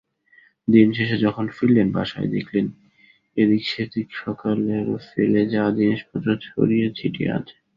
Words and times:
দিনশেষে 0.67 1.17
যখন 1.25 1.45
ফিরলেন 1.55 1.87
বাসায়, 1.91 2.29
দেখলেন 2.35 2.65
এদিক-সেদিক 3.37 4.07
সকালের 4.21 4.85
ফেলে 5.07 5.41
যাওয়া 5.53 5.71
জিনিসপত্র 5.79 6.27
ছড়িয়ে-ছিটিয়ে 6.45 7.29
আছে। 7.37 7.55